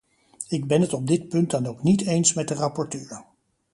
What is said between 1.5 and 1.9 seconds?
dan ook